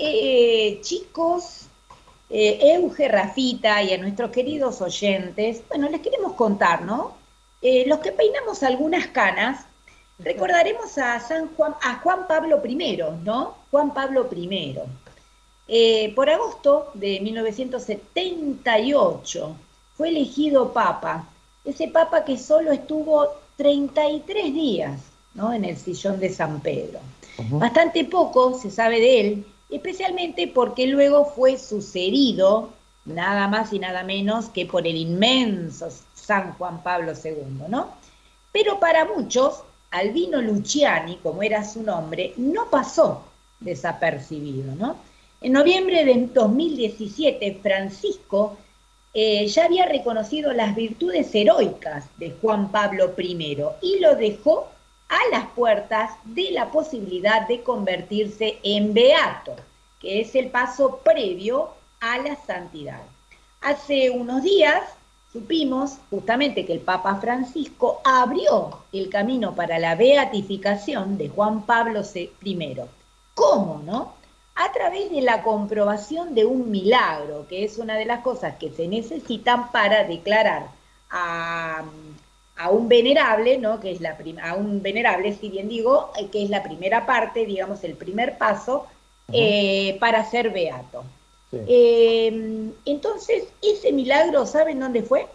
[0.00, 1.66] eh, chicos,
[2.30, 7.14] eh, Euge, Rafita y a nuestros queridos oyentes, bueno, les queremos contar, ¿no?
[7.60, 9.66] Eh, los que peinamos algunas canas,
[10.18, 13.56] recordaremos a San Juan, a Juan Pablo I, ¿no?
[13.70, 14.78] Juan Pablo I.
[15.68, 19.56] Eh, por agosto de 1978
[19.96, 21.28] fue elegido papa,
[21.64, 25.00] ese papa que solo estuvo 33 días
[25.34, 25.52] ¿no?
[25.52, 26.98] en el sillón de San Pedro.
[27.50, 32.70] Bastante poco se sabe de él, especialmente porque luego fue sucedido
[33.04, 37.94] nada más y nada menos que por el inmenso San Juan Pablo II, ¿no?
[38.52, 43.24] Pero para muchos, Albino Luciani, como era su nombre, no pasó
[43.60, 44.96] desapercibido, ¿no?
[45.40, 48.58] En noviembre de 2017, Francisco
[49.12, 54.68] eh, ya había reconocido las virtudes heroicas de Juan Pablo I y lo dejó
[55.10, 59.54] a las puertas de la posibilidad de convertirse en beato,
[60.00, 61.68] que es el paso previo
[62.00, 63.02] a la santidad.
[63.60, 64.82] Hace unos días
[65.30, 72.00] supimos justamente que el Papa Francisco abrió el camino para la beatificación de Juan Pablo
[72.14, 72.76] I.
[73.34, 74.14] ¿Cómo, no?
[74.60, 78.70] a través de la comprobación de un milagro, que es una de las cosas que
[78.70, 80.68] se necesitan para declarar
[81.08, 81.82] a,
[82.68, 83.80] un venerable, ¿no?
[83.80, 87.46] que es la a un venerable, si bien digo, eh, que es la primera parte,
[87.46, 88.86] digamos, el primer paso
[89.32, 91.04] eh, para ser beato.
[91.52, 95.26] Em, entonces, ese milagro, ¿saben dónde fue?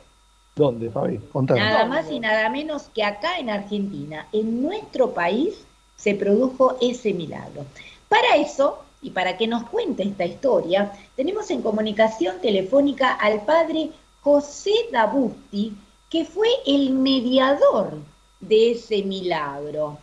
[0.56, 1.20] ¿Dónde, Fabi?
[1.50, 5.66] Nada más y nada menos que acá en Argentina, en nuestro país,
[5.98, 7.66] se produjo ese milagro.
[8.08, 13.90] Para eso, y para que nos cuente esta historia, tenemos en comunicación telefónica al padre
[14.22, 15.74] José Dabusti,
[16.16, 17.98] que fue el mediador
[18.40, 19.98] de ese milagro.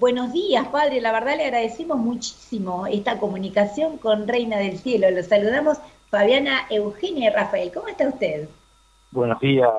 [0.00, 1.00] buenos días, padre.
[1.00, 5.08] La verdad le agradecemos muchísimo esta comunicación con Reina del Cielo.
[5.12, 5.78] Los saludamos
[6.10, 7.70] Fabiana, Eugenia y Rafael.
[7.72, 8.48] ¿Cómo está usted?
[9.12, 9.70] Buenos días,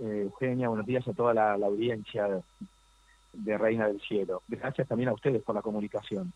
[0.00, 0.68] eh, Eugenia.
[0.68, 2.28] Buenos días a toda la audiencia
[3.32, 4.42] de Reina del Cielo.
[4.48, 6.30] Gracias también a ustedes por la comunicación.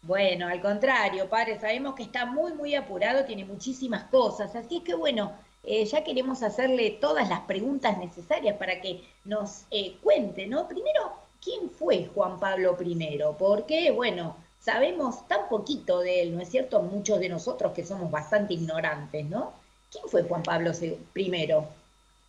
[0.00, 4.82] Bueno, al contrario, padre, sabemos que está muy, muy apurado, tiene muchísimas cosas, así es
[4.82, 5.32] que bueno,
[5.64, 10.68] eh, ya queremos hacerle todas las preguntas necesarias para que nos eh, cuente, ¿no?
[10.68, 13.20] Primero, ¿quién fue Juan Pablo I?
[13.38, 16.82] Porque, bueno, sabemos tan poquito de él, ¿no es cierto?
[16.82, 19.52] Muchos de nosotros que somos bastante ignorantes, ¿no?
[19.90, 20.72] ¿Quién fue Juan Pablo
[21.14, 21.48] I?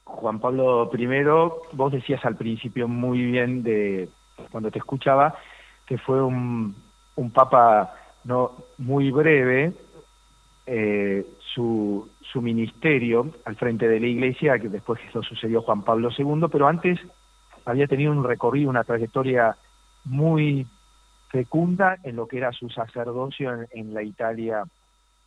[0.05, 1.07] Juan Pablo I,
[1.73, 4.09] vos decías al principio muy bien de
[4.51, 5.35] cuando te escuchaba
[5.85, 6.75] que fue un
[7.19, 9.73] un papa no muy breve,
[10.71, 16.45] eh, su, ministerio al frente de la iglesia, que después eso sucedió Juan Pablo II,
[16.51, 16.99] pero antes
[17.65, 19.57] había tenido un recorrido, una trayectoria
[20.05, 20.67] muy
[21.29, 24.63] fecunda en lo que era su sacerdocio en, en la Italia,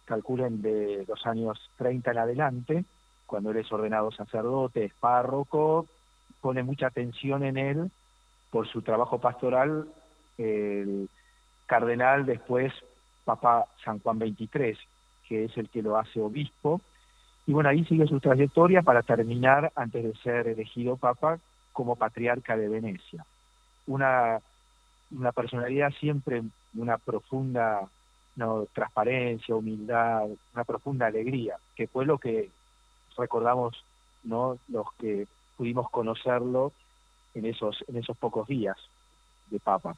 [0.05, 2.85] calculen de los años 30 en adelante,
[3.27, 5.87] cuando él es ordenado sacerdote, es párroco,
[6.41, 7.91] pone mucha atención en él
[8.51, 9.89] por su trabajo pastoral,
[10.39, 11.09] el,
[11.67, 12.73] cardenal, después
[13.25, 14.77] Papa San Juan XXIII,
[15.29, 16.81] que es el que lo hace obispo.
[17.47, 21.39] Y bueno, ahí sigue su trayectoria para terminar, antes de ser elegido Papa,
[21.73, 23.25] como patriarca de Venecia.
[23.87, 24.39] Una,
[25.11, 26.43] una personalidad siempre
[26.75, 27.89] una profunda
[28.37, 32.51] no, transparencia, humildad, una profunda alegría, que fue lo que
[33.17, 33.85] recordamos
[34.25, 36.73] no los que pudimos conocerlo
[37.35, 38.77] en esos, en esos pocos días
[39.51, 39.97] de Papa.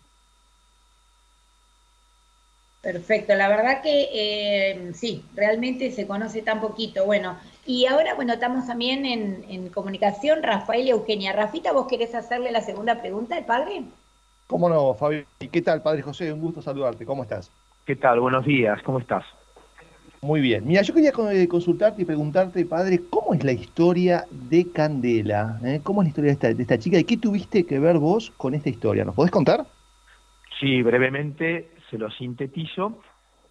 [2.84, 7.06] Perfecto, la verdad que eh, sí, realmente se conoce tan poquito.
[7.06, 11.33] Bueno, y ahora, bueno, estamos también en, comunicación, Rafael y Eugenia.
[11.33, 13.84] Rafita, ¿vos querés hacerle la segunda pregunta al padre?
[14.47, 15.25] ¿Cómo no, Fabi?
[15.50, 16.31] ¿Qué tal, padre José?
[16.31, 17.06] Un gusto saludarte.
[17.06, 17.50] ¿Cómo estás?
[17.87, 18.21] ¿Qué tal?
[18.21, 18.83] Buenos días.
[18.83, 19.25] ¿Cómo estás?
[20.21, 20.66] Muy bien.
[20.66, 25.59] Mira, yo quería eh, consultarte y preguntarte, padre, ¿cómo es la historia de Candela?
[25.65, 25.81] ¿Eh?
[25.83, 26.99] ¿Cómo es la historia de esta, de esta chica?
[26.99, 29.06] ¿Y qué tuviste que ver vos con esta historia?
[29.06, 29.65] ¿Nos podés contar?
[30.61, 32.99] Sí, brevemente se lo sintetizo.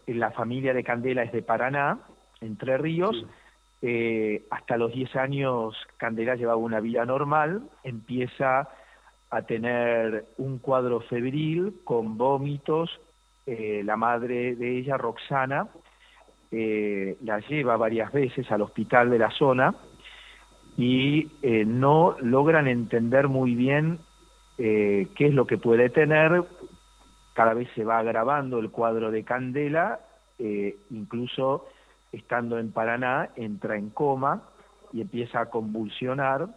[0.05, 1.99] La familia de Candela es de Paraná,
[2.41, 3.25] Entre Ríos.
[3.81, 8.67] Eh, hasta los 10 años Candela llevaba una vida normal, empieza
[9.29, 12.89] a tener un cuadro febril con vómitos.
[13.45, 15.67] Eh, la madre de ella, Roxana,
[16.51, 19.73] eh, la lleva varias veces al hospital de la zona
[20.75, 21.29] y
[21.65, 23.99] no logran entender muy bien
[24.57, 26.43] qué es lo que puede tener,
[27.33, 29.99] cada vez se va agravando el cuadro de Candela,
[30.39, 31.67] eh, incluso
[32.11, 34.43] estando en Paraná, entra en coma
[34.91, 36.47] y empieza a convulsionar.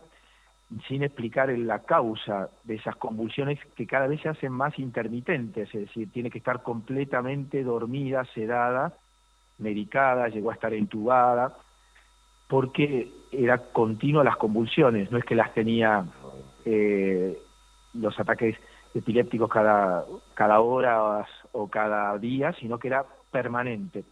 [0.88, 5.82] sin explicar la causa de esas convulsiones que cada vez se hacen más intermitentes, es
[5.82, 8.93] decir, tiene que estar completamente dormida, sedada,
[9.58, 11.56] medicada, llegó a estar entubada,
[12.49, 16.05] porque era continua las convulsiones, no es que las tenía
[16.64, 17.38] eh,
[17.94, 18.56] los ataques
[18.96, 20.04] epilépticos cada,
[20.34, 24.04] cada hora o cada día, sino que era permanente.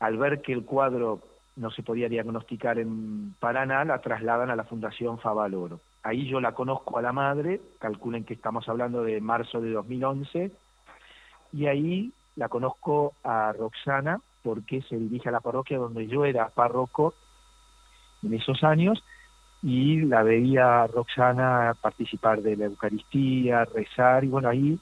[0.00, 1.20] Al ver que el cuadro
[1.56, 5.80] no se podía diagnosticar en Paraná, la trasladan a la Fundación Favaloro.
[6.02, 10.52] Ahí yo la conozco a la madre, calculen que estamos hablando de marzo de 2011,
[11.52, 16.48] y ahí la conozco a Roxana porque se dirige a la parroquia donde yo era
[16.48, 17.14] párroco
[18.22, 19.02] en esos años
[19.62, 24.78] y la veía a Roxana participar de la Eucaristía, rezar, y bueno, ahí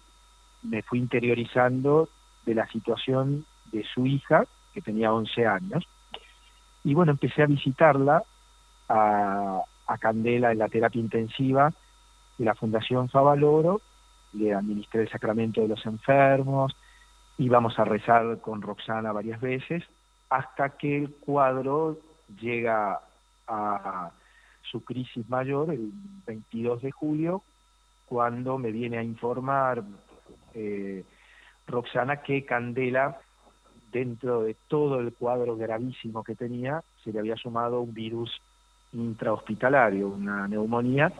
[0.62, 2.08] me fui interiorizando
[2.44, 4.44] de la situación de su hija,
[4.74, 5.88] que tenía 11 años,
[6.84, 8.22] y bueno, empecé a visitarla
[8.88, 9.62] a,
[9.98, 11.72] Candela en la terapia intensiva
[12.36, 13.80] de la Fundación Favaloro,
[14.34, 16.76] le administré el sacramento de los enfermos,
[17.38, 19.84] íbamos a rezar con Roxana varias veces,
[20.28, 21.96] hasta que el cuadro
[22.40, 23.00] llega
[23.48, 24.10] a
[24.70, 25.90] su crisis mayor el
[26.26, 27.42] 22 de julio,
[28.06, 29.82] cuando me viene a informar
[30.54, 31.04] eh,
[31.66, 33.18] Roxana que Candela
[33.92, 38.40] dentro de todo el cuadro gravísimo que tenía, se le había sumado un virus
[38.92, 41.12] intrahospitalario, una neumonía,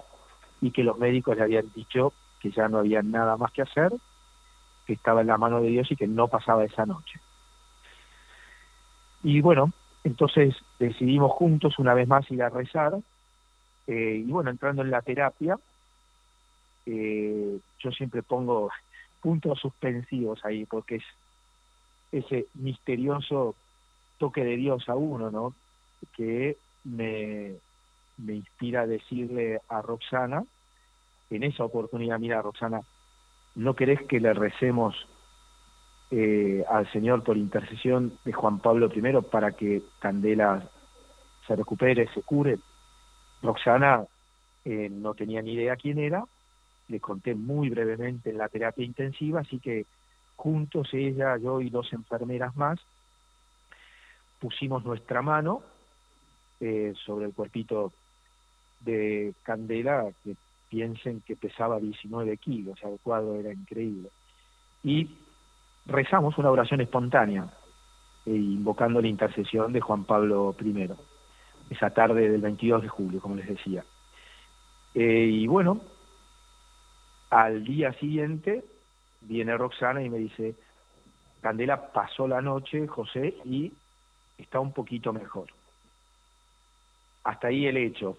[0.61, 3.93] y que los médicos le habían dicho que ya no había nada más que hacer,
[4.87, 7.19] que estaba en la mano de Dios y que no pasaba esa noche.
[9.23, 9.73] Y bueno,
[10.05, 12.95] entonces decidimos juntos una vez más ir a rezar,
[13.87, 15.59] eh, y bueno, entrando en la terapia,
[16.87, 18.71] eh, yo siempre pongo
[19.21, 21.05] puntos suspensivos ahí, porque es
[22.13, 23.55] ese misterioso
[24.19, 25.55] toque de Dios a uno, ¿no?
[26.17, 27.55] Que me,
[28.19, 30.45] me inspira a decirle a Roxana,
[31.31, 32.83] en esa oportunidad, mira Roxana,
[33.57, 34.95] ¿no querés que le recemos
[36.11, 40.71] eh, al Señor por intercesión de Juan Pablo I para que Candela
[41.47, 42.59] se recupere, se cure?
[43.43, 44.05] Roxana
[44.65, 46.25] eh, no tenía ni idea quién era,
[46.89, 49.87] le conté muy brevemente en la terapia intensiva, así que
[50.37, 52.79] juntos ella, yo y dos enfermeras más,
[54.41, 55.63] pusimos nuestra mano
[56.61, 57.93] eh, sobre el cuerpito
[58.81, 60.37] de Candela, que
[60.69, 64.11] piensen que pesaba 19 kilos, el cuadro era increíble.
[64.83, 65.11] Y
[65.87, 67.49] rezamos una oración espontánea,
[68.27, 70.91] eh, invocando la intercesión de Juan Pablo I,
[71.71, 73.85] esa tarde del 22 de julio, como les decía.
[74.95, 75.81] Eh, y bueno,
[77.31, 78.65] al día siguiente
[79.21, 80.55] viene Roxana y me dice,
[81.41, 83.73] Candela pasó la noche, José, y
[84.39, 85.49] está un poquito mejor.
[87.25, 88.17] Hasta ahí el hecho.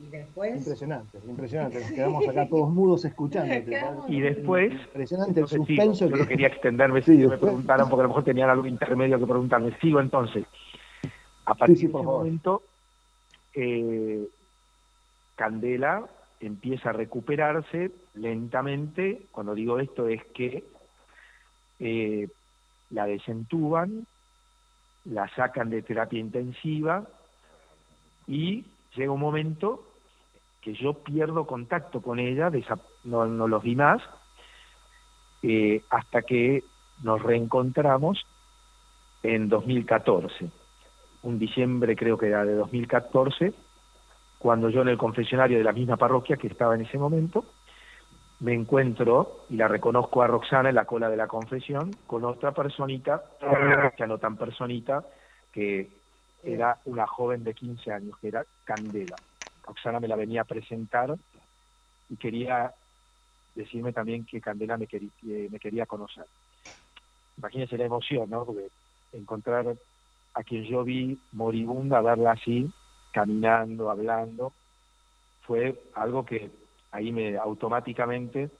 [0.00, 0.56] ¿Y después?
[0.56, 1.80] Impresionante, impresionante.
[1.80, 3.54] Nos quedamos acá todos mudos escuchando.
[4.08, 4.72] Y después.
[4.72, 6.08] Impresionante el suspenso.
[6.08, 9.76] Yo quería extenderme si me preguntaran, porque a lo mejor tenían algo intermedio que preguntarme.
[9.80, 10.46] Sigo entonces.
[11.44, 12.62] A partir de ese momento,
[13.54, 14.26] eh,
[15.36, 16.06] Candela
[16.40, 19.26] empieza a recuperarse lentamente.
[19.32, 20.64] Cuando digo esto es que
[21.78, 22.28] eh,
[22.88, 24.06] la desentuban,
[25.04, 27.04] la sacan de terapia intensiva
[28.26, 28.64] y
[28.96, 29.89] llega un momento
[30.60, 32.50] que yo pierdo contacto con ella,
[33.04, 34.02] no, no los vi más,
[35.42, 36.62] eh, hasta que
[37.02, 38.26] nos reencontramos
[39.22, 40.50] en 2014,
[41.22, 43.52] un diciembre creo que era de 2014,
[44.38, 47.44] cuando yo en el confesionario de la misma parroquia que estaba en ese momento,
[48.40, 52.52] me encuentro y la reconozco a Roxana en la cola de la confesión con otra
[52.52, 53.22] personita,
[53.98, 55.04] ya no tan personita,
[55.52, 55.90] que
[56.42, 59.18] era una joven de 15 años, que era Candela.
[59.70, 61.14] Roxana me la venía a presentar
[62.08, 62.74] y quería
[63.54, 64.88] decirme también que Candela me,
[65.22, 66.24] me quería conocer.
[67.38, 68.44] Imagínense la emoción, ¿no?
[68.44, 68.66] Porque
[69.12, 69.76] encontrar
[70.34, 72.68] a quien yo vi moribunda, verla así,
[73.12, 74.52] caminando, hablando,
[75.42, 76.50] fue algo que
[76.90, 78.50] ahí me automáticamente,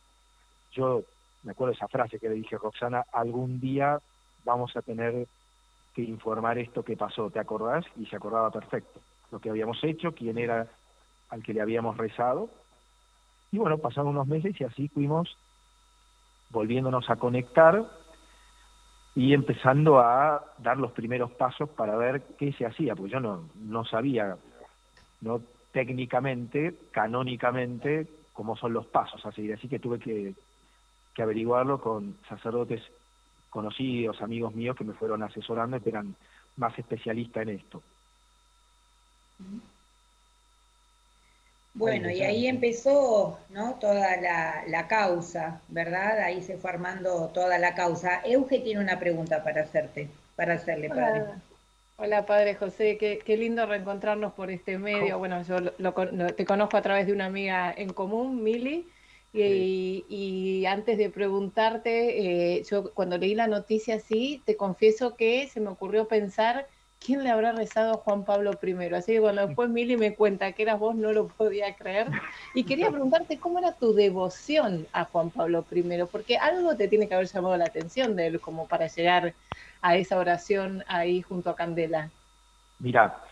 [0.73, 1.03] yo
[1.43, 3.99] me acuerdo esa frase que le dije, Roxana, algún día
[4.45, 5.27] vamos a tener
[5.93, 7.85] que informar esto que pasó, ¿te acordás?
[7.97, 9.01] Y se acordaba perfecto
[9.31, 10.67] lo que habíamos hecho, quién era
[11.31, 12.51] al que le habíamos rezado.
[13.53, 15.37] Y bueno, pasaron unos meses y así fuimos
[16.51, 17.85] volviéndonos a conectar
[19.15, 23.49] y empezando a dar los primeros pasos para ver qué se hacía, porque yo no,
[23.57, 24.37] no sabía,
[25.21, 25.41] no
[25.73, 30.35] técnicamente, canónicamente, cómo son los pasos a seguir, así que tuve que,
[31.15, 32.83] que averiguarlo con sacerdotes
[33.51, 36.15] conocidos, amigos míos que me fueron asesorando y que eran
[36.57, 37.83] más especialistas en esto.
[41.81, 43.77] Bueno, y ahí empezó ¿no?
[43.81, 46.21] toda la, causa, ¿verdad?
[46.21, 48.21] Ahí se fue armando toda la causa.
[48.25, 51.25] Euge tiene una pregunta para hacerte, para hacerle, padre.
[51.97, 55.19] Hola, padre José, qué, lindo reencontrarnos por este medio.
[55.19, 55.73] Bueno, yo
[56.35, 58.87] te conozco a través de una amiga en común, Mili,
[59.33, 65.61] y, antes de preguntarte, eh, yo cuando leí la noticia así, te confieso que se
[65.61, 66.67] me ocurrió pensar
[67.05, 68.95] quién le habrá rezado a Juan Pablo I.
[68.95, 72.09] Así que cuando después Mili me cuenta que eras vos, no lo podía creer.
[72.55, 77.09] Y quería preguntarte cómo era tu devoción a Juan Pablo I, porque algo te tiene
[77.09, 79.35] que haber llamado la atención de él como para llegar
[79.83, 82.11] a esa oración ahí junto a Candela.
[82.79, 83.23] Mira,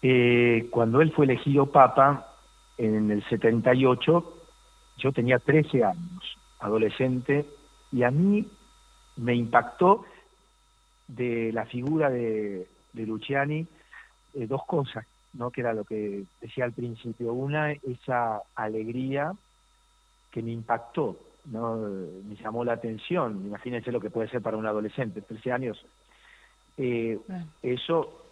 [0.00, 2.28] eh, cuando él fue elegido papa
[2.78, 4.38] en el 78,
[4.98, 7.46] yo tenía 13 años, adolescente,
[7.90, 8.46] y a mí
[9.16, 10.04] me impactó
[11.16, 13.66] de la figura de, Luciani
[14.34, 15.50] eh, dos cosas, ¿no?
[15.50, 17.32] que era lo que decía al principio.
[17.32, 19.32] Una, esa alegría
[20.30, 21.76] que me impactó, ¿no?
[21.76, 23.42] me llamó la atención.
[23.46, 25.84] Imagínense lo que puede ser para un adolescente, 13 años.
[26.78, 27.18] Eh,
[27.62, 28.22] eso,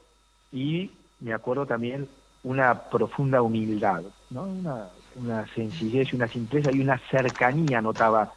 [0.52, 2.08] y me acuerdo también
[2.42, 4.44] una profunda humildad, ¿no?
[4.44, 8.32] una, una sencillez y una simpleza y una cercanía notaba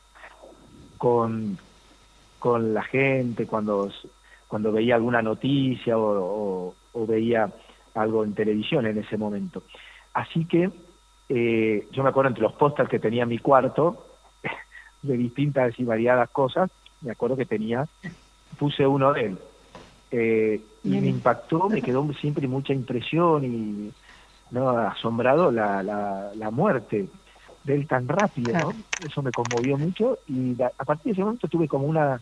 [0.98, 1.58] con,
[2.40, 3.90] con la gente cuando
[4.54, 6.76] cuando veía alguna noticia o,
[7.08, 7.52] veía
[7.96, 9.64] algo en televisión en ese momento.
[10.14, 10.70] Así que
[11.28, 14.06] eh, yo me acuerdo entre los pósters que tenía en mi cuarto,
[15.02, 16.70] de distintas y variadas cosas,
[17.02, 17.88] me acuerdo que tenía,
[18.60, 19.40] puse uno de él.
[20.12, 23.92] Eh, y me impactó, me quedó siempre mucha impresión y
[24.52, 27.08] no asombrado la, la, muerte
[27.64, 28.74] de él tan rápido, ¿no?
[29.04, 32.22] Eso me conmovió mucho y a partir de ese momento tuve como una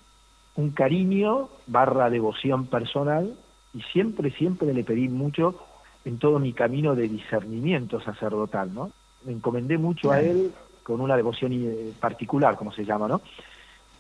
[0.62, 3.36] un cariño barra devoción personal
[3.74, 5.60] y siempre, siempre le pedí mucho
[6.06, 8.92] en todo mi camino de discernimiento sacerdotal, ¿no?
[9.24, 10.52] Me encomendé mucho a él
[10.84, 13.22] con una devoción eh, particular, como se llama, ¿no?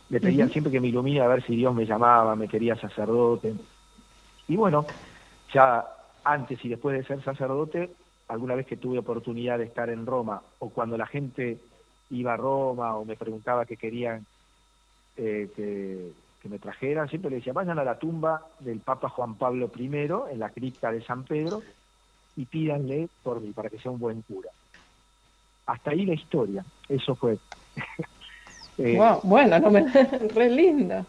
[0.09, 3.53] Le pedía siempre que me ilumine a ver si Dios me llamaba, me quería sacerdote.
[4.47, 4.85] Y bueno,
[5.53, 5.85] ya
[6.23, 7.91] antes y después de ser sacerdote,
[8.27, 11.59] alguna vez que tuve oportunidad de estar en Roma o cuando la gente
[12.09, 14.25] iba a Roma o me preguntaba qué querían
[15.15, 16.11] eh, que,
[16.41, 19.85] que me trajeran, siempre le decía, vayan a la tumba del Papa Juan Pablo I
[20.31, 21.61] en la cripta de San Pedro
[22.35, 24.49] y pídanle por mí, para que sea un buen cura.
[25.67, 27.37] Hasta ahí la historia, eso fue.
[28.77, 29.81] Eh, bueno, no me...
[30.33, 31.05] re lindo.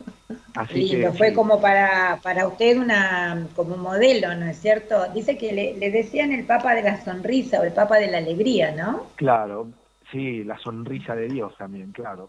[0.57, 5.09] Así fue como para, para usted una como modelo, ¿no es cierto?
[5.15, 8.19] Dice que le, le decían el Papa de la sonrisa o el Papa de la
[8.19, 9.07] alegría, ¿no?
[9.15, 9.69] Claro,
[10.11, 12.27] sí, la sonrisa de Dios también, claro.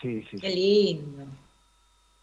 [0.00, 0.38] Sí, sí.
[0.38, 1.24] Qué lindo.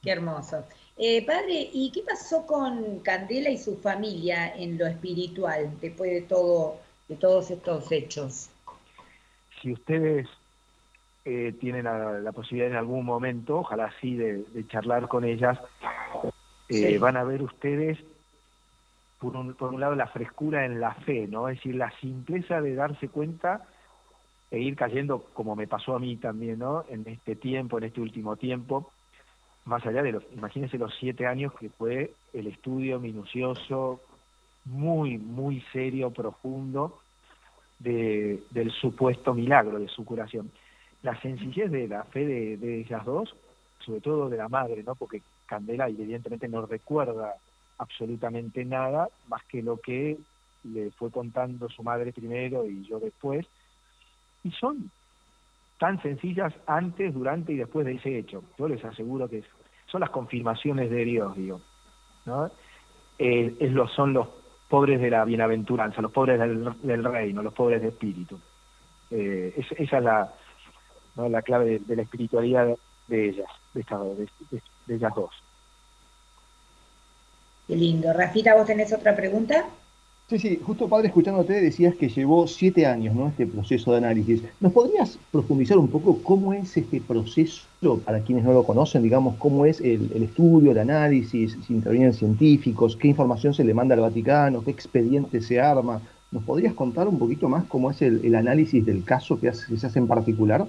[0.03, 0.65] Qué hermoso.
[0.97, 6.21] Eh, padre, ¿y qué pasó con Candela y su familia en lo espiritual después de
[6.21, 8.49] todo, de todos estos hechos?
[9.61, 10.27] Si ustedes
[11.25, 15.57] eh, tienen la, posibilidad en algún momento, ojalá sí, de, charlar con ellas,
[16.67, 17.97] eh, van a ver ustedes,
[19.19, 21.47] por un, por un lado, la frescura en la fe, ¿no?
[21.47, 23.65] Es decir, la simpleza de darse cuenta
[24.51, 26.83] e ir cayendo, como me pasó a mí también, ¿no?
[26.89, 28.92] En este tiempo, en este último tiempo,
[29.65, 34.01] más allá de los, imagínense los siete años que fue el estudio minucioso,
[34.65, 36.99] muy, muy serio, profundo,
[37.79, 40.51] de, del supuesto milagro de su curación.
[41.01, 43.35] La sencillez de la fe de, de ellas dos,
[43.79, 44.95] sobre todo de la madre, ¿no?
[44.95, 47.35] Porque Candela evidentemente no recuerda
[47.77, 50.17] absolutamente nada más que lo que
[50.63, 53.45] le fue contando su madre primero y yo después.
[54.43, 54.89] Y son
[55.83, 58.41] tan sencillas antes, durante y después de ese hecho.
[58.57, 59.43] Yo les aseguro que
[59.87, 61.59] son las confirmaciones de Dios, digo.
[62.25, 62.49] ¿no?
[63.19, 64.29] Eh, es lo, son los
[64.69, 68.39] pobres de la bienaventuranza, los pobres del, reino, los pobres de espíritu.
[69.11, 70.33] Eh, esa es la,
[71.17, 72.77] la clave de, la espiritualidad
[73.09, 73.83] de ellas, de,
[74.87, 75.31] de ellas dos.
[77.67, 78.13] Qué lindo.
[78.13, 79.65] Rafita, ¿vos tenés otra pregunta?
[80.27, 83.27] Sí, sí, justo padre, escuchándote decías que llevó siete años, ¿no?
[83.27, 84.41] Este proceso de análisis.
[84.61, 87.67] ¿Nos podrías profundizar un poco cómo es este proceso,
[88.05, 92.95] para quienes no lo conocen, digamos, cómo es el, estudio, el análisis, si intervienen científicos,
[92.95, 96.01] qué información se le manda al Vaticano, qué expediente se arma?
[96.31, 99.99] ¿Nos podrías contar un poquito más cómo es el, análisis del caso que, se hace
[99.99, 100.65] en particular?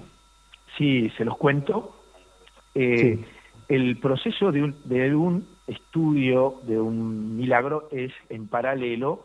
[0.77, 1.95] Sí, se los cuento.
[2.75, 3.23] Eh,
[3.69, 9.23] el proceso de un, de un estudio de un milagro es en paralelo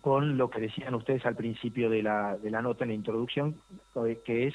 [0.00, 3.56] con lo que decían ustedes al principio de la, de la nota en la introducción,
[4.24, 4.54] que es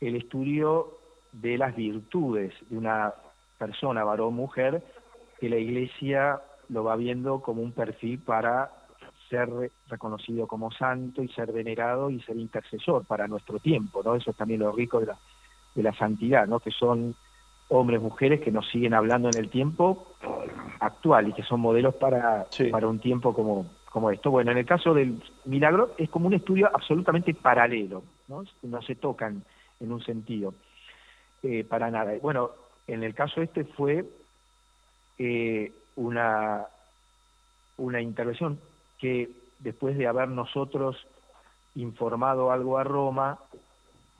[0.00, 0.98] el estudio
[1.32, 3.12] de las virtudes de una
[3.58, 4.82] persona, varón, mujer,
[5.38, 8.70] que la Iglesia lo va viendo como un perfil para
[9.28, 9.48] ser
[9.88, 14.16] reconocido como santo y ser venerado y ser intercesor para nuestro tiempo, ¿no?
[14.16, 15.18] Eso es también lo rico de la,
[15.74, 16.58] de la santidad, ¿no?
[16.58, 17.14] Que son
[17.68, 20.08] hombres, mujeres que nos siguen hablando en el tiempo
[20.80, 24.30] actual y que son modelos para, para un tiempo como, como esto.
[24.30, 28.44] Bueno, en el caso del milagro es como un estudio absolutamente paralelo, ¿no?
[28.62, 29.44] No se tocan
[29.80, 30.54] en un sentido,
[31.42, 32.12] eh, para nada.
[32.22, 32.50] Bueno,
[32.86, 34.04] en el caso este fue
[35.18, 36.66] eh, una,
[37.76, 38.58] una intervención
[38.98, 39.28] que
[39.58, 41.06] después de haber nosotros
[41.74, 43.38] informado algo a Roma,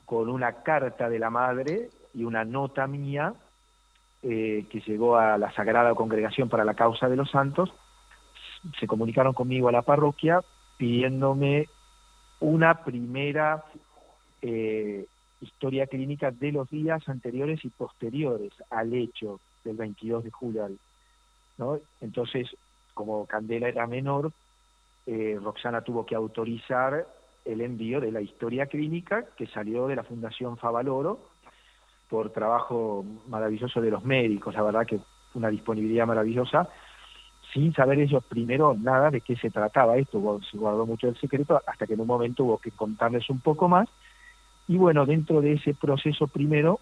[0.05, 3.33] con una carta de la madre y una nota mía
[4.23, 7.73] eh, que llegó a la Sagrada Congregación para la Causa de los Santos,
[8.79, 10.41] se comunicaron conmigo a la parroquia
[10.77, 11.67] pidiéndome
[12.39, 13.63] una primera
[14.41, 15.05] eh,
[15.41, 20.69] historia clínica de los días anteriores y posteriores al hecho del 22 de julio.
[21.57, 21.79] ¿no?
[22.01, 22.55] Entonces,
[22.93, 24.31] como Candela era menor,
[25.05, 27.07] eh, Roxana tuvo que autorizar
[27.45, 31.19] el envío de la historia clínica que salió de la Fundación Favaloro
[32.09, 34.99] por trabajo maravilloso de los médicos, la verdad que
[35.33, 36.67] una disponibilidad maravillosa,
[37.53, 41.61] sin saber ellos primero nada de qué se trataba esto, se guardó mucho el secreto
[41.65, 43.89] hasta que en un momento hubo que contarles un poco más
[44.67, 46.79] y bueno, dentro de ese proceso primero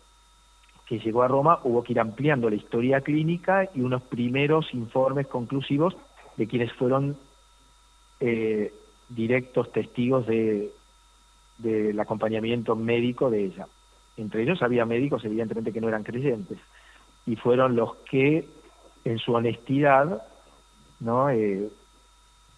[0.85, 5.27] que llegó a Roma hubo que ir ampliando la historia clínica y unos primeros informes
[5.27, 5.95] conclusivos
[6.37, 7.17] de quienes fueron
[8.19, 8.73] eh,
[9.09, 10.71] directos testigos de,
[11.57, 13.67] del acompañamiento médico de ella.
[14.17, 16.59] Entre ellos había médicos evidentemente que no eran creyentes
[17.25, 18.47] y fueron los que
[19.05, 20.23] en su honestidad
[20.99, 21.29] ¿no?
[21.29, 21.69] Eh,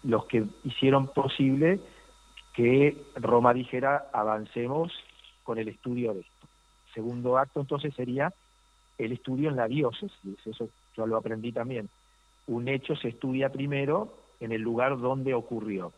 [0.02, 1.80] los que hicieron posible
[2.54, 4.92] que Roma dijera avancemos
[5.44, 6.46] con el estudio de esto.
[6.94, 8.32] Segundo acto entonces sería
[8.98, 11.88] el estudio en la diócesis, eso yo lo aprendí también.
[12.46, 15.92] Un hecho se estudia primero en el lugar donde ocurrió.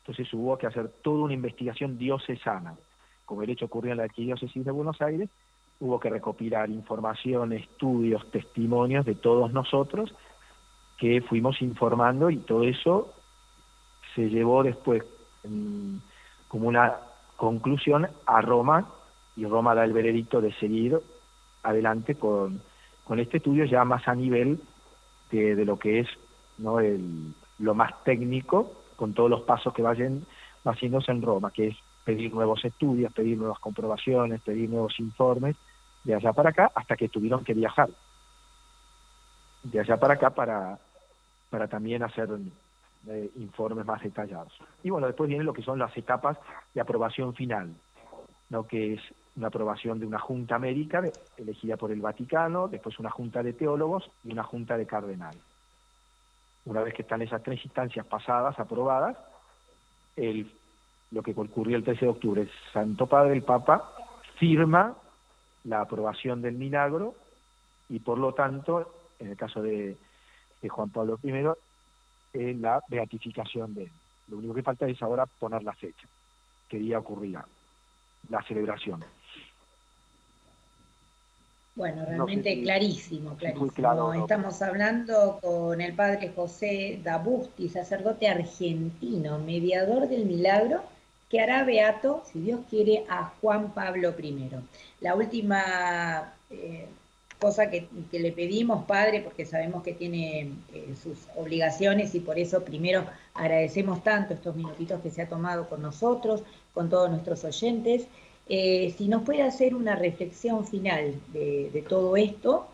[0.00, 2.74] Entonces hubo que hacer toda una investigación diocesana.
[3.24, 5.28] Como el hecho ocurrió en la arquidiócesis de Buenos Aires,
[5.80, 10.14] hubo que recopilar información, estudios, testimonios de todos nosotros
[10.98, 13.12] que fuimos informando y todo eso
[14.14, 15.02] se llevó después
[16.48, 16.94] como una
[17.36, 18.86] conclusión a Roma
[19.36, 20.98] y Roma da el veredicto de seguir
[21.62, 22.62] adelante con,
[23.04, 24.60] con este estudio ya más a nivel
[25.30, 26.08] de, de lo que es
[26.58, 30.24] no el, lo más técnico con todos los pasos que vayan
[30.64, 35.56] haciéndose en Roma, que es pedir nuevos estudios, pedir nuevas comprobaciones, pedir nuevos informes,
[36.04, 37.88] de allá para acá, hasta que tuvieron que viajar.
[39.64, 40.78] De allá para acá para,
[41.50, 42.28] para también hacer
[43.08, 44.52] eh, informes más detallados.
[44.82, 46.38] Y bueno, después vienen lo que son las etapas
[46.72, 47.74] de aprobación final,
[48.50, 48.66] ¿no?
[48.66, 49.00] que es
[49.36, 51.02] una aprobación de una junta médica
[51.36, 55.42] elegida por el Vaticano, después una junta de teólogos y una junta de cardenales.
[56.66, 59.16] Una vez que están esas tres instancias pasadas, aprobadas,
[60.16, 60.50] el,
[61.10, 63.92] lo que ocurrió el 13 de octubre, Santo Padre, el Papa,
[64.38, 64.94] firma
[65.64, 67.14] la aprobación del milagro
[67.88, 68.90] y por lo tanto,
[69.24, 69.96] en el caso de,
[70.68, 71.30] Juan Pablo I,
[72.32, 73.90] eh, la beatificación de él.
[74.28, 76.06] Lo único que falta es ahora poner la fecha,
[76.68, 77.44] que día ocurrirá
[78.30, 79.04] la celebración.
[81.74, 84.14] Bueno, realmente clarísimo, clarísimo.
[84.14, 90.82] Estamos hablando con el padre José Dabusti, sacerdote argentino, mediador del milagro,
[91.28, 94.50] que hará beato, si Dios quiere, a Juan Pablo I.
[95.00, 96.88] La última eh,
[97.38, 102.64] cosa que, le pedimos, padre, porque sabemos que tiene eh, sus obligaciones y por eso
[102.64, 106.42] primero agradecemos tanto estos minutitos que se ha tomado con nosotros,
[106.72, 108.06] con todos nuestros oyentes.
[108.48, 112.68] Eh, si nos puede hacer una reflexión final de, todo esto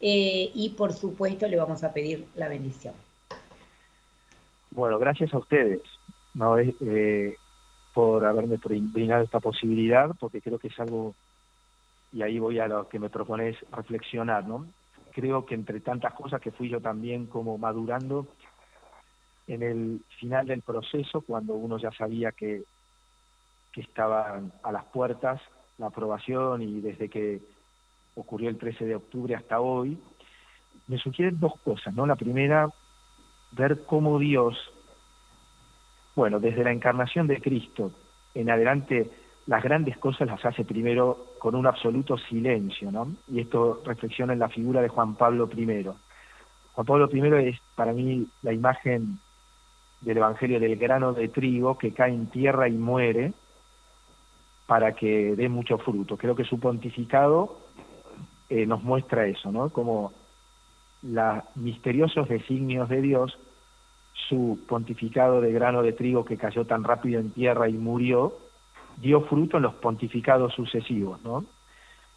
[0.00, 2.94] eh, y por supuesto le vamos a pedir la bendición.
[4.70, 5.80] Bueno, gracias a ustedes
[6.34, 6.56] ¿no?
[7.92, 11.14] Por haberme brindado esta posibilidad, porque creo que es algo,
[12.12, 14.66] y ahí voy a lo que me propones reflexionar, ¿no?
[15.12, 18.26] Creo que entre tantas cosas que fui yo también como madurando,
[19.46, 22.62] en el final del proceso, cuando uno ya sabía que
[23.72, 25.40] que estaban a las puertas
[25.78, 27.40] la aprobación y desde que
[28.14, 29.98] ocurrió el 13 de octubre hasta hoy,
[30.88, 32.06] me sugieren dos cosas, ¿no?
[32.06, 32.68] La primera,
[33.52, 34.58] ver cómo Dios,
[36.14, 37.92] bueno, desde la encarnación de Cristo
[38.34, 39.10] en adelante,
[39.46, 43.12] las grandes cosas las hace primero con un absoluto silencio, ¿no?
[43.28, 45.84] Y esto reflexiona en la figura de Juan Pablo I.
[46.72, 49.18] Juan Pablo I es para mí la imagen
[50.00, 53.32] del Evangelio del grano de trigo que cae en tierra y muere,
[54.66, 56.16] para que dé mucho fruto.
[56.16, 57.58] Creo que su pontificado
[58.48, 59.70] eh, nos muestra eso, ¿no?
[59.70, 60.12] Como
[61.02, 63.36] los misteriosos designios de Dios
[64.28, 68.36] su pontificado de grano de trigo que cayó tan rápido en tierra y murió,
[68.98, 71.44] dio fruto en los pontificados sucesivos, ¿no?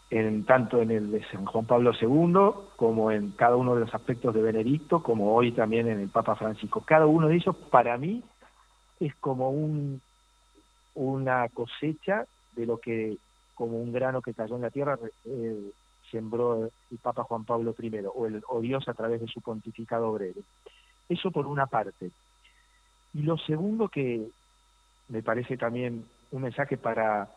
[0.10, 3.96] En, tanto en el de San Juan Pablo II como en cada uno de los
[3.96, 6.82] aspectos de Benedicto, como hoy también en el Papa Francisco.
[6.82, 8.22] Cada uno de ellos para mí
[9.00, 10.02] es como un,
[10.94, 13.18] una cosecha de lo que,
[13.56, 15.72] como un grano que cayó en la tierra, eh,
[16.12, 20.42] sembró el Papa Juan Pablo I, o, o Dios a través de su pontificado breve.
[21.10, 22.12] Eso por una parte.
[23.14, 24.28] Y lo segundo que
[25.10, 27.30] me parece también un mensaje para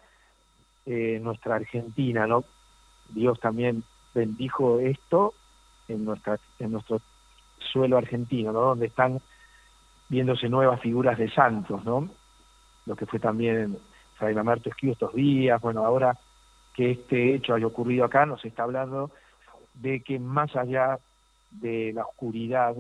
[0.86, 2.44] eh, nuestra Argentina, ¿no?
[3.10, 5.34] Dios también bendijo esto
[5.88, 7.00] en nuestro
[7.58, 8.60] suelo argentino, ¿no?
[8.60, 9.20] Donde están
[10.08, 12.08] viéndose nuevas figuras de santos, ¿no?
[12.86, 13.78] Lo que fue también
[14.14, 16.16] Fray Mamerto Esquivo estos días, bueno, ahora
[16.74, 19.10] que este hecho haya ocurrido acá, nos está hablando
[19.74, 20.98] de que más allá
[21.50, 22.74] de la oscuridad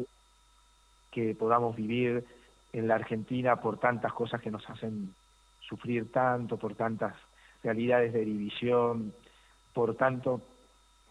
[1.10, 2.24] que podamos vivir
[2.72, 5.14] en la Argentina por tantas cosas que nos hacen
[5.68, 7.14] sufrir tanto, por tantas
[7.62, 9.12] realidades de división,
[9.72, 10.40] por tanto,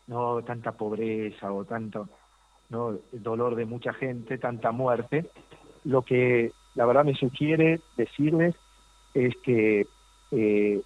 [0.07, 2.09] no tanta pobreza o tanto
[2.69, 5.29] no dolor de mucha gente, tanta muerte,
[5.83, 8.55] lo que la verdad me sugiere decirles
[9.13, 9.85] es que
[10.31, 10.81] eh,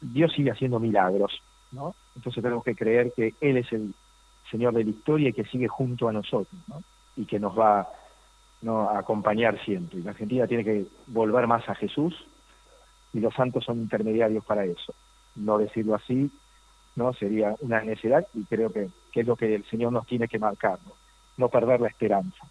[0.00, 1.40] Dios sigue haciendo milagros,
[1.72, 1.94] ¿no?
[2.16, 3.94] Entonces tenemos que creer que Él es el
[4.50, 6.82] Señor de la historia y que sigue junto a nosotros, ¿no?
[7.16, 7.88] Y que nos va
[8.66, 10.00] a acompañar siempre.
[10.00, 12.26] La Argentina tiene que volver más a Jesús
[13.12, 14.94] y los santos son intermediarios para eso.
[15.36, 16.30] No decirlo así,
[16.96, 20.38] no sería una necesidad y creo que, es lo que el Señor nos tiene que
[20.38, 20.78] marcar,
[21.36, 22.46] no, perder la esperanza.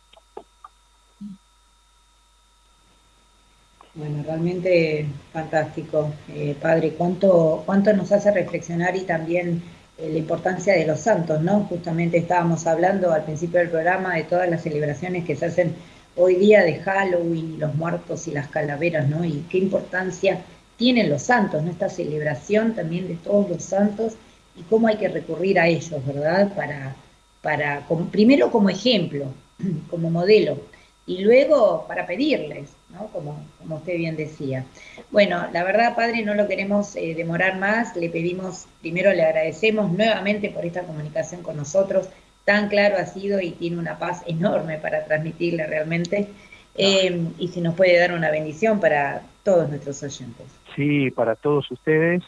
[3.93, 6.93] Bueno, realmente fantástico, eh, Padre.
[6.93, 9.61] ¿Cuánto, ¿Cuánto nos hace reflexionar y también
[9.97, 11.61] eh, la importancia de los santos, ¿no?
[11.65, 15.75] Justamente estábamos hablando al principio del programa de todas las celebraciones que se hacen
[16.19, 19.23] hoy día de Halloween, los muertos y las calaveras, ¿no?
[19.23, 20.41] Y qué importancia
[20.77, 21.71] tienen los santos, ¿no?
[21.71, 24.13] Esta celebración también de todos los santos
[24.55, 26.53] y cómo hay que recurrir a ellos, ¿verdad?
[26.53, 26.95] Para,
[27.41, 29.27] para primero como ejemplo,
[29.89, 30.57] como modelo,
[31.05, 33.07] y luego para pedirles, ¿no?
[33.07, 34.65] Como, como usted bien decía.
[35.11, 37.95] Bueno, la verdad, padre, no lo queremos eh, demorar más.
[37.95, 42.09] Le pedimos, primero le agradecemos nuevamente por esta comunicación con nosotros
[42.49, 46.29] tan claro ha sido y tiene una paz enorme para transmitirle realmente.
[46.73, 50.47] Eh, y si nos puede dar una bendición para todos nuestros oyentes.
[50.75, 52.23] Sí, para todos ustedes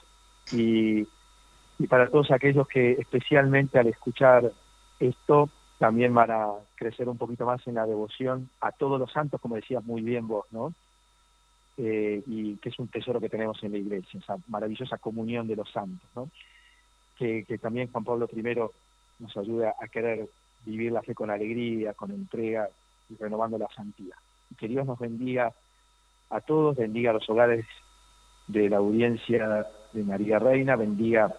[0.51, 1.07] y,
[1.79, 4.51] y para todos aquellos que especialmente al escuchar
[4.99, 9.41] esto también van a crecer un poquito más en la devoción a todos los santos,
[9.41, 10.71] como decías muy bien vos, ¿no?
[11.77, 15.55] Eh, y que es un tesoro que tenemos en la iglesia, esa maravillosa comunión de
[15.55, 16.29] los santos, ¿no?
[17.17, 18.43] Que, que también Juan Pablo I
[19.21, 20.27] nos ayuda a querer
[20.65, 22.67] vivir la fe con alegría, con entrega
[23.09, 24.17] y renovando la santidad.
[24.59, 25.51] que Dios nos bendiga
[26.29, 27.65] a todos, bendiga a los hogares
[28.47, 31.33] de la audiencia de María Reina, bendiga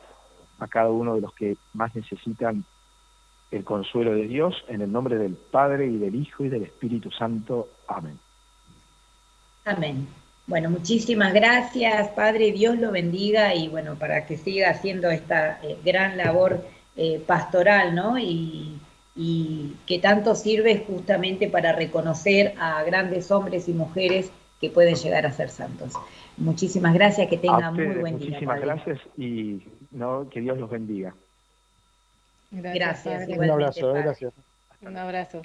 [0.59, 2.65] a cada uno de los que más necesitan
[3.51, 7.11] el consuelo de Dios, en el nombre del Padre y del Hijo y del Espíritu
[7.11, 7.69] Santo.
[7.87, 8.19] Amén.
[9.65, 10.09] Amén.
[10.47, 15.79] Bueno, muchísimas gracias, Padre, Dios lo bendiga y bueno, para que siga haciendo esta eh,
[15.85, 16.65] gran labor
[16.97, 18.19] eh, pastoral, ¿no?
[18.19, 18.79] Y,
[19.87, 25.33] que tanto sirve justamente para reconocer a grandes hombres y mujeres que pueden llegar a
[25.33, 25.93] ser santos.
[26.39, 28.29] Muchísimas gracias, que tengan muy buen día.
[28.29, 31.15] Muchísimas gracias y no, que Dios los bendiga.
[32.51, 33.29] Gracias.
[33.29, 34.33] un abrazo, gracias.
[34.81, 35.43] Un abrazo.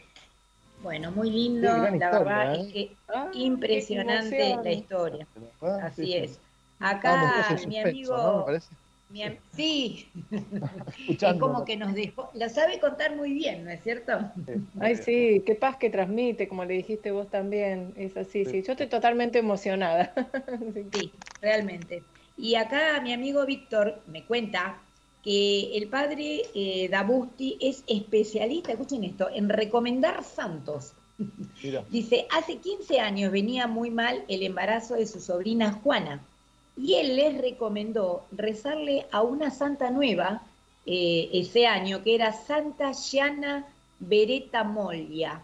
[0.82, 2.72] Bueno, muy lindo, la verdad es ¿eh?
[2.72, 5.28] que ah, impresionante la historia.
[5.82, 6.40] Así es.
[6.80, 8.46] Acá mi amigo
[9.56, 10.10] sí,
[11.08, 14.14] es como que nos dejó, la sabe contar muy bien, ¿no es cierto?
[14.80, 18.74] Ay, sí, qué paz que transmite, como le dijiste vos también, es así, sí, yo
[18.74, 20.14] estoy totalmente emocionada.
[20.92, 22.04] sí, realmente.
[22.38, 24.80] Y acá mi amigo Víctor me cuenta
[25.24, 30.94] que el padre eh, Dabusti es especialista, escuchen esto, en recomendar santos.
[31.90, 36.22] Dice, hace 15 años venía muy mal el embarazo de su sobrina Juana
[36.78, 40.44] y él les recomendó rezarle a una santa nueva
[40.86, 43.66] eh, ese año, que era Santa Gianna
[44.00, 45.42] Beretta Moglia.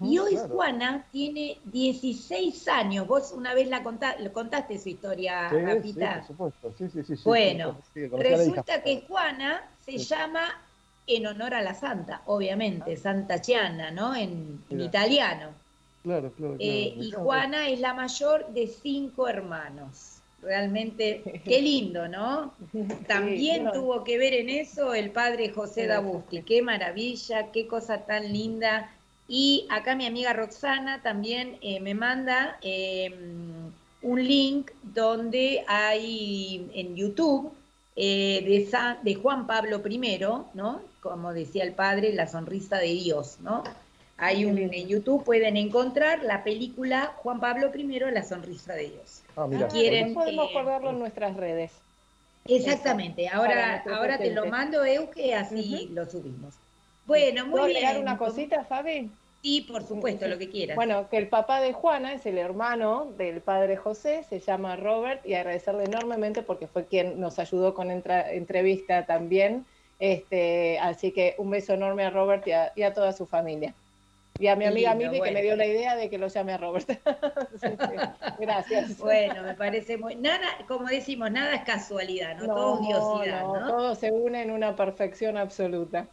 [0.00, 3.06] y hoy Juana tiene 16 años.
[3.06, 6.74] Vos una vez la contaste su historia, sí, Sí, por supuesto.
[6.76, 10.48] Sí, sí, sí, bueno, resulta que Juana se llama
[11.06, 13.00] en honor a la santa, obviamente, ah.
[13.00, 14.16] Santa Gianna, ¿no?
[14.16, 15.50] En, italiano.
[16.02, 16.56] Claro, claro.
[16.58, 20.15] Eh, y Juana es la mayor de cinco hermanos
[20.46, 22.54] realmente, qué lindo, ¿no?
[23.06, 28.32] También tuvo que ver en eso el padre José Dabusti, qué maravilla, qué cosa tan
[28.32, 28.90] linda
[29.28, 36.94] Y acá mi amiga Roxana también eh, me manda em, un link donde hay en
[36.94, 37.52] YouTube
[37.96, 40.20] eh, de, de, Juan Pablo I,
[40.54, 40.80] ¿no?
[41.00, 43.64] Como decía el padre, la sonrisa de Dios, ¿no?
[44.18, 49.22] Hay un, en YouTube pueden encontrar la película Juan Pablo I, la sonrisa de Dios.
[49.36, 49.68] Ah, mira.
[49.68, 51.72] quieren, podemos eh, en nuestras redes.
[52.46, 53.28] Exactamente.
[53.28, 56.54] Ahora, ahora te lo mando, Euge, así lo subimos.
[57.06, 57.76] Bueno, muy bien.
[57.76, 59.10] agregar una cosita, Fabi?
[59.42, 60.74] Sí, por supuesto, lo que quieras.
[60.74, 65.24] Bueno, que el papá de Juana es el hermano del padre José, se llama Robert,
[65.24, 69.64] y agradecerle enormemente porque fue quien nos ayudó con entrevista también.
[70.00, 73.72] Este, así que un beso enorme a Robert y a, toda su familia.
[74.38, 76.58] Y a mi amiga Mili que me dio la idea de que lo llame a
[76.58, 76.88] Robert.
[78.38, 78.98] Gracias.
[78.98, 80.16] Bueno, me parece muy.
[80.16, 82.46] Nada, como decimos, nada es casualidad, ¿no?
[82.46, 83.66] todo es diosidad, ¿no?
[83.66, 86.06] Todo se une en una perfección absoluta.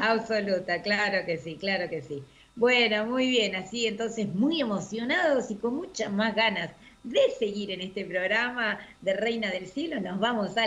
[0.00, 2.22] Absoluta, claro que sí, claro que sí.
[2.54, 6.70] Bueno, muy bien, así entonces muy emocionados y con muchas más ganas
[7.02, 10.66] de seguir en este programa de Reina del Cielo, nos vamos a